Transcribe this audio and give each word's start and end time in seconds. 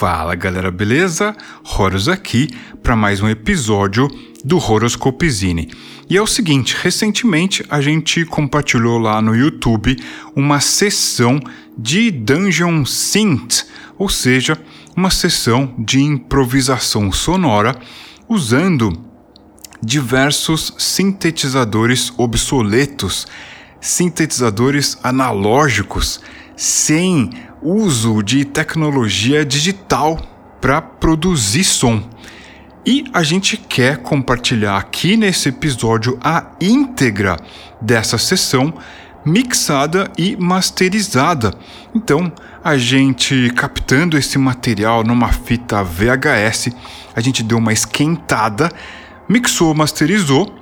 Fala 0.00 0.34
galera, 0.34 0.70
beleza? 0.70 1.36
Horus 1.76 2.08
aqui 2.08 2.48
para 2.82 2.96
mais 2.96 3.20
um 3.20 3.28
episódio 3.28 4.08
do 4.42 4.56
Horoscopizine. 4.56 5.70
E 6.08 6.16
é 6.16 6.22
o 6.22 6.26
seguinte, 6.26 6.74
recentemente 6.80 7.62
a 7.68 7.82
gente 7.82 8.24
compartilhou 8.24 8.96
lá 8.96 9.20
no 9.20 9.36
YouTube 9.36 10.02
uma 10.34 10.58
sessão 10.58 11.38
de 11.76 12.10
Dungeon 12.10 12.86
Synth, 12.86 13.66
ou 13.98 14.08
seja, 14.08 14.58
uma 14.96 15.10
sessão 15.10 15.74
de 15.78 16.00
improvisação 16.00 17.12
sonora 17.12 17.78
usando 18.26 19.04
diversos 19.82 20.72
sintetizadores 20.78 22.10
obsoletos, 22.16 23.26
sintetizadores 23.82 24.96
analógicos, 25.02 26.22
sem 26.56 27.30
uso 27.62 28.22
de 28.22 28.44
tecnologia 28.44 29.44
digital 29.44 30.18
para 30.60 30.80
produzir 30.80 31.64
som. 31.64 32.02
E 32.84 33.04
a 33.12 33.22
gente 33.22 33.56
quer 33.56 33.98
compartilhar 33.98 34.76
aqui 34.76 35.16
nesse 35.16 35.50
episódio 35.50 36.18
a 36.22 36.46
íntegra 36.60 37.36
dessa 37.80 38.16
sessão 38.16 38.72
mixada 39.24 40.10
e 40.16 40.36
masterizada. 40.36 41.52
Então, 41.94 42.32
a 42.64 42.76
gente 42.76 43.50
captando 43.54 44.16
esse 44.16 44.38
material 44.38 45.04
numa 45.04 45.30
fita 45.32 45.84
VHS, 45.84 46.70
a 47.14 47.20
gente 47.20 47.42
deu 47.42 47.58
uma 47.58 47.72
esquentada, 47.72 48.70
mixou, 49.28 49.74
masterizou 49.74 50.54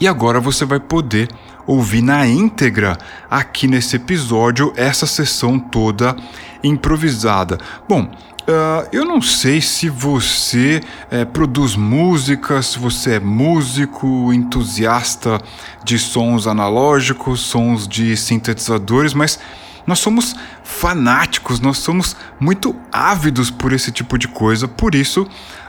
e 0.00 0.08
agora 0.08 0.40
você 0.40 0.64
vai 0.64 0.80
poder 0.80 1.28
ouvir 1.66 2.02
na 2.02 2.26
íntegra 2.26 2.96
aqui 3.30 3.66
nesse 3.66 3.96
episódio 3.96 4.72
essa 4.76 5.06
sessão 5.06 5.58
toda 5.58 6.16
improvisada. 6.62 7.58
Bom, 7.88 8.10
Uh, 8.46 8.86
eu 8.92 9.04
não 9.04 9.20
sei 9.20 9.60
se 9.60 9.88
você 9.88 10.80
é, 11.10 11.24
produz 11.24 11.74
música, 11.74 12.62
se 12.62 12.78
você 12.78 13.14
é 13.14 13.18
músico, 13.18 14.32
entusiasta 14.32 15.40
de 15.82 15.98
sons 15.98 16.46
analógicos, 16.46 17.40
sons 17.40 17.88
de 17.88 18.16
sintetizadores, 18.16 19.14
mas 19.14 19.40
nós 19.84 19.98
somos 19.98 20.36
fanáticos, 20.62 21.58
nós 21.58 21.78
somos 21.78 22.14
muito 22.38 22.76
ávidos 22.92 23.50
por 23.50 23.72
esse 23.72 23.90
tipo 23.90 24.16
de 24.16 24.28
coisa, 24.28 24.68
por 24.68 24.94
isso 24.94 25.26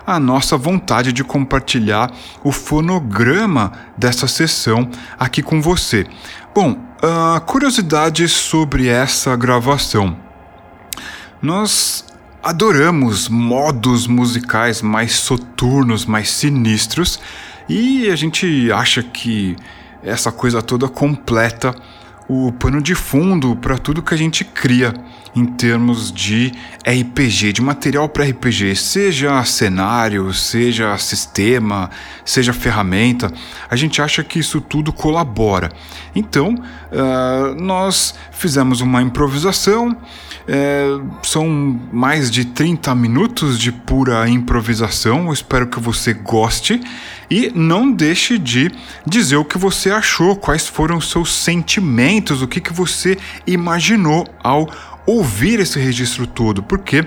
a 0.08 0.22
nossa 0.22 0.56
vontade 0.56 1.12
de 1.12 1.22
compartilhar 1.22 2.10
o 2.42 2.50
fonograma 2.50 3.74
dessa 3.98 4.26
sessão 4.26 4.90
aqui 5.20 5.44
com 5.44 5.62
você. 5.62 6.08
Bom, 6.56 6.72
uh, 6.72 7.42
curiosidades 7.42 8.32
sobre 8.32 8.88
essa 8.88 9.36
gravação. 9.36 10.16
Nós 11.42 12.06
adoramos 12.42 13.28
modos 13.28 14.08
musicais 14.08 14.82
mais 14.82 15.12
soturnos, 15.12 16.06
mais 16.06 16.32
sinistros, 16.32 17.20
e 17.68 18.10
a 18.10 18.16
gente 18.16 18.72
acha 18.72 19.04
que 19.04 19.58
essa 20.02 20.32
coisa 20.32 20.62
toda 20.62 20.88
completa 20.88 21.76
o 22.30 22.54
pano 22.54 22.82
de 22.82 22.96
fundo 22.96 23.58
para 23.58 23.78
tudo 23.78 24.02
que 24.02 24.14
a 24.14 24.18
gente 24.18 24.46
cria 24.46 24.94
em 25.38 25.46
termos 25.46 26.12
de 26.12 26.52
RPG, 26.84 27.54
de 27.54 27.62
material 27.62 28.10
para 28.10 28.26
RPG, 28.26 28.76
seja 28.76 29.44
cenário, 29.46 30.34
seja 30.34 30.98
sistema, 30.98 31.92
seja 32.26 32.52
ferramenta, 32.52 33.32
a 33.70 33.76
gente 33.76 34.02
acha 34.02 34.24
que 34.24 34.40
isso 34.40 34.60
tudo 34.60 34.92
colabora. 34.92 35.72
Então, 36.16 36.56
uh, 36.56 37.62
nós 37.62 38.16
fizemos 38.32 38.82
uma 38.82 39.00
improvisação, 39.02 39.96
é, 40.48 40.86
são 41.24 41.78
mais 41.92 42.32
de 42.32 42.46
30 42.46 42.96
minutos 42.96 43.60
de 43.60 43.70
pura 43.70 44.30
improvisação. 44.30 45.28
Eu 45.28 45.34
espero 45.34 45.68
que 45.68 45.78
você 45.78 46.14
goste 46.14 46.80
e 47.30 47.52
não 47.54 47.92
deixe 47.92 48.38
de 48.38 48.72
dizer 49.06 49.36
o 49.36 49.44
que 49.44 49.58
você 49.58 49.92
achou, 49.92 50.38
quais 50.38 50.66
foram 50.66 50.98
os 50.98 51.12
seus 51.12 51.34
sentimentos, 51.34 52.42
o 52.42 52.48
que, 52.48 52.62
que 52.62 52.72
você 52.72 53.18
imaginou 53.46 54.26
ao 54.42 54.70
ouvir 55.08 55.60
esse 55.60 55.80
registro 55.80 56.28
todo, 56.28 56.62
porque 56.62 57.06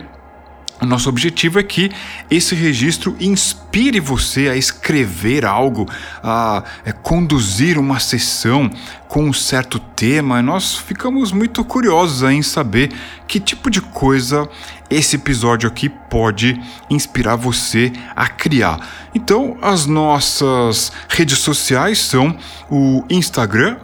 o 0.81 0.87
nosso 0.87 1.11
objetivo 1.11 1.61
é 1.61 1.63
que 1.63 1.91
esse 2.31 2.55
registro 2.55 3.15
inspire 3.21 4.01
você 4.01 4.49
a 4.49 4.57
escrever 4.57 5.45
algo, 5.45 5.87
a 6.23 6.65
é, 6.87 6.91
conduzir 6.91 7.79
uma 7.79 8.01
sessão 8.01 8.71
com 9.07 9.25
um 9.25 9.33
certo 9.33 9.79
tema. 9.79 10.41
Nós 10.41 10.77
ficamos 10.77 11.33
muito 11.33 11.63
curiosos 11.67 12.23
em 12.23 12.41
saber 12.41 12.91
que 13.29 13.39
tipo 13.39 13.69
de 13.71 13.83
coisa 13.83 14.49
esse 14.91 15.17
episódio 15.17 15.69
aqui 15.69 15.89
pode 15.89 16.61
inspirar 16.91 17.37
você 17.37 17.93
a 18.17 18.27
criar. 18.29 18.81
Então, 19.15 19.57
as 19.63 19.87
nossas 19.87 20.91
redes 21.09 21.39
sociais 21.39 21.99
são 21.99 22.37
o 22.69 23.05
Instagram, 23.09 23.77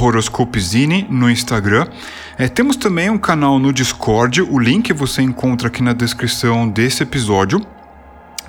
horoscopezine 0.00 1.06
no 1.10 1.28
Instagram. 1.28 1.88
É, 2.38 2.46
temos 2.46 2.76
também 2.76 3.10
um 3.10 3.18
canal 3.18 3.58
no 3.58 3.72
Discord, 3.72 4.40
o 4.42 4.58
link 4.58 4.92
você 4.92 5.22
encontra 5.22 5.68
aqui 5.68 5.82
na 5.82 5.92
descrição 5.92 6.68
desse 6.68 7.02
episódio. 7.02 7.60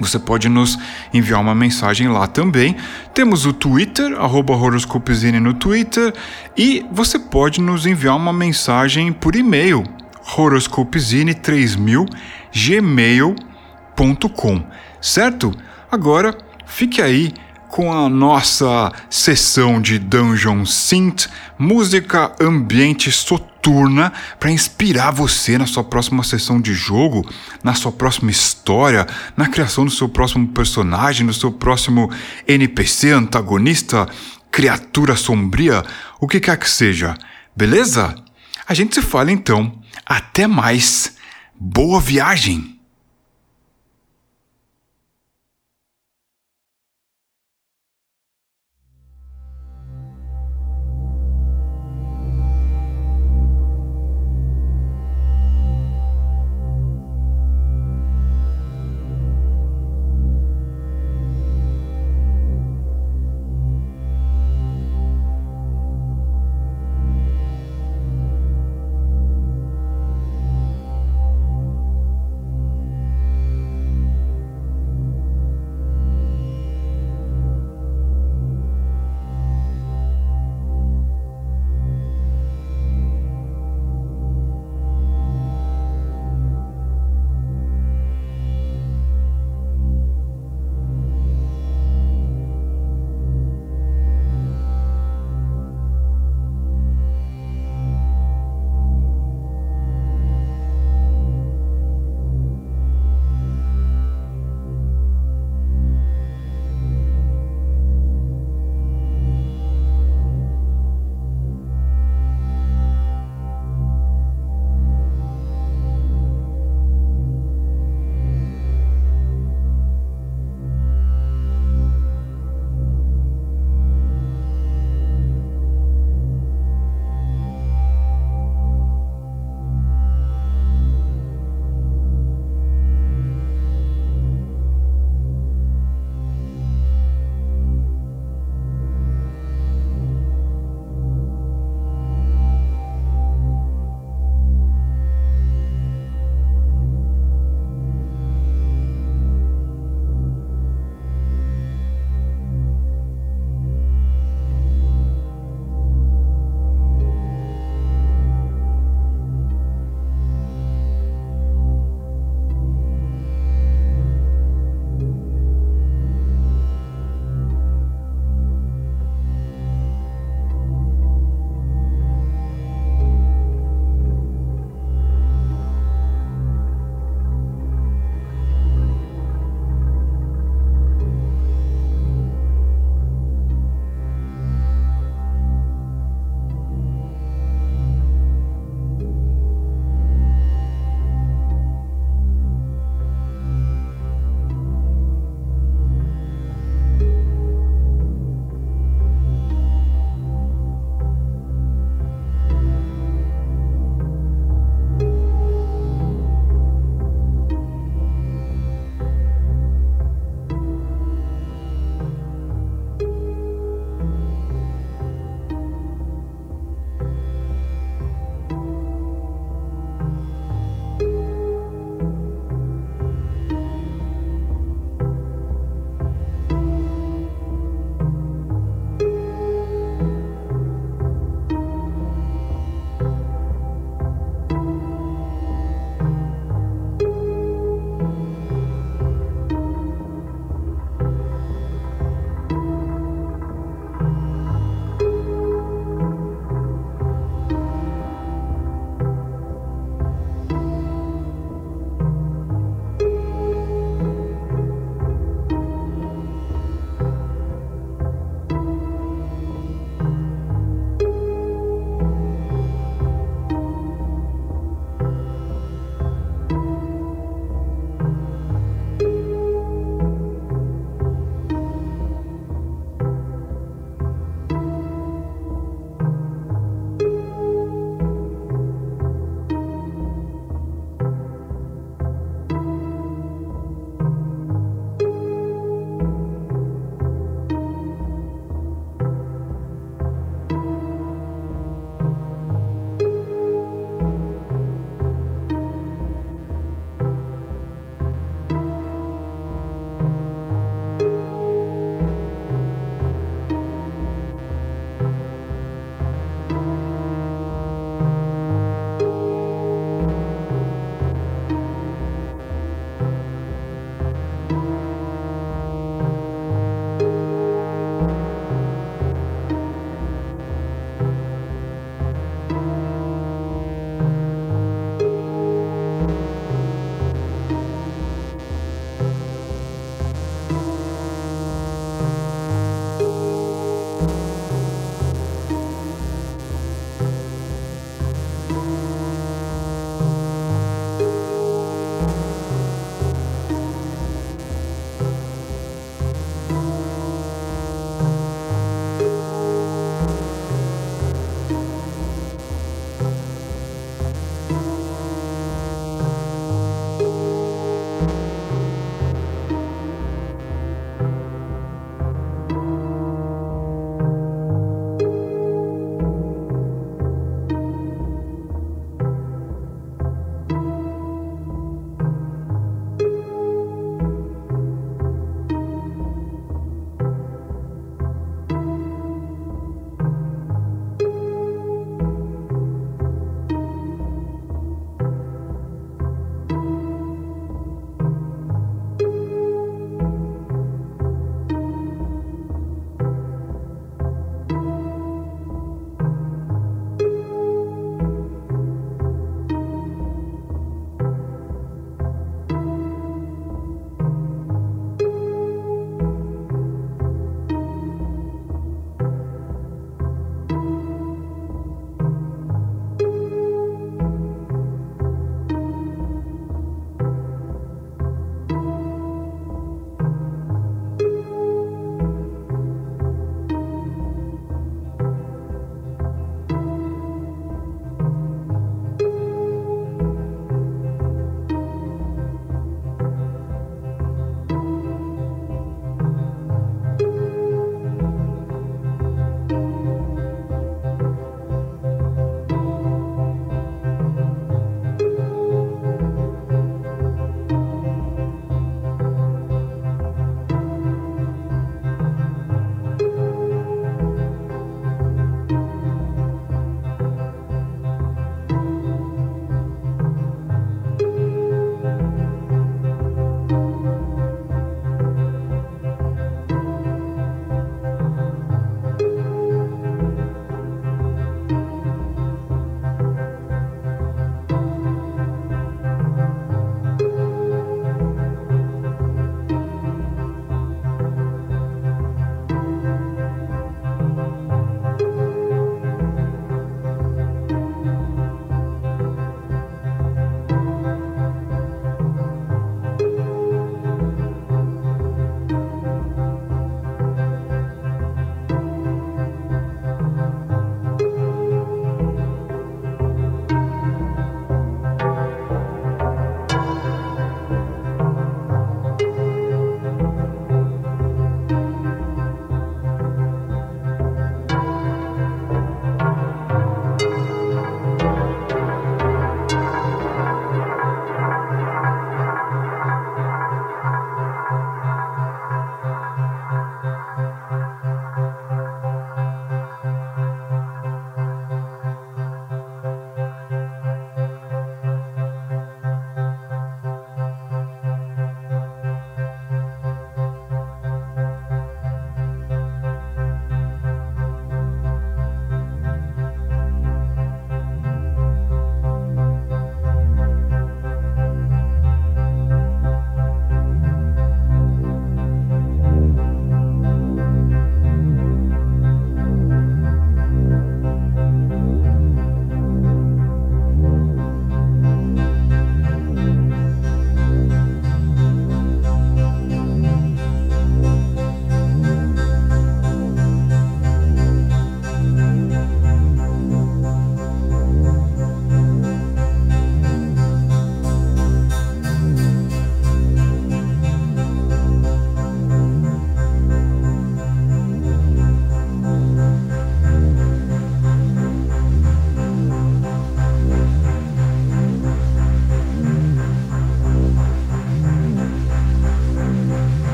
Você 0.00 0.18
pode 0.18 0.48
nos 0.48 0.76
enviar 1.12 1.40
uma 1.40 1.54
mensagem 1.54 2.08
lá 2.08 2.26
também. 2.26 2.76
Temos 3.12 3.46
o 3.46 3.52
Twitter, 3.52 4.16
arroba 4.18 4.54
no 5.40 5.54
Twitter, 5.54 6.12
e 6.56 6.84
você 6.90 7.18
pode 7.18 7.60
nos 7.60 7.86
enviar 7.86 8.16
uma 8.16 8.32
mensagem 8.32 9.12
por 9.12 9.36
e-mail, 9.36 9.84
horoscopezine3000 10.24 12.08
gmail.com, 12.52 13.36
certo? 15.00 15.54
Agora, 15.90 16.36
fique 16.66 17.00
aí 17.02 17.32
com 17.68 17.92
a 17.92 18.08
nossa 18.08 18.92
sessão 19.10 19.80
de 19.80 19.98
Dungeon 19.98 20.64
Synth, 20.64 21.26
música 21.58 22.32
ambiente 22.40 23.10
soturna 23.10 24.12
para 24.38 24.52
inspirar 24.52 25.10
você 25.10 25.58
na 25.58 25.66
sua 25.66 25.82
próxima 25.82 26.22
sessão 26.22 26.60
de 26.60 26.72
jogo, 26.72 27.28
na 27.64 27.74
sua 27.74 27.90
próxima 27.90 28.30
história, 28.30 29.08
na 29.36 29.48
criação 29.48 29.84
do 29.84 29.90
seu 29.90 30.08
próximo 30.08 30.46
personagem, 30.48 31.26
no 31.26 31.34
seu 31.34 31.50
próximo 31.50 32.08
NPC, 32.46 33.10
antagonista, 33.10 34.06
criatura 34.52 35.16
sombria, 35.16 35.82
o 36.20 36.28
que 36.28 36.38
quer 36.38 36.56
que 36.56 36.70
seja. 36.70 37.16
Beleza? 37.56 38.14
A 38.66 38.74
gente 38.74 38.94
se 38.94 39.02
fala 39.02 39.30
então. 39.30 39.80
Até 40.06 40.46
mais. 40.46 41.16
Boa 41.54 42.00
viagem! 42.00 42.73